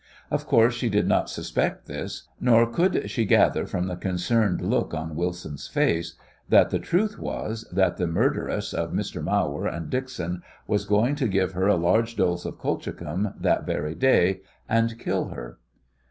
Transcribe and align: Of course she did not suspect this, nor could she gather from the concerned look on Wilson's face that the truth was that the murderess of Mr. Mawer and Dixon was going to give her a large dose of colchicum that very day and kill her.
Of 0.31 0.47
course 0.47 0.73
she 0.73 0.89
did 0.89 1.07
not 1.07 1.29
suspect 1.29 1.85
this, 1.85 2.27
nor 2.39 2.65
could 2.65 3.07
she 3.11 3.23
gather 3.23 3.67
from 3.67 3.85
the 3.85 3.95
concerned 3.95 4.59
look 4.59 4.95
on 4.95 5.15
Wilson's 5.15 5.67
face 5.67 6.15
that 6.49 6.71
the 6.71 6.79
truth 6.79 7.19
was 7.19 7.69
that 7.71 7.97
the 7.97 8.07
murderess 8.07 8.73
of 8.73 8.93
Mr. 8.93 9.23
Mawer 9.23 9.67
and 9.67 9.91
Dixon 9.91 10.41
was 10.65 10.85
going 10.85 11.13
to 11.17 11.27
give 11.27 11.51
her 11.51 11.67
a 11.67 11.75
large 11.75 12.15
dose 12.15 12.45
of 12.45 12.57
colchicum 12.57 13.35
that 13.39 13.67
very 13.67 13.93
day 13.93 14.41
and 14.67 14.97
kill 14.97 15.27
her. 15.27 15.59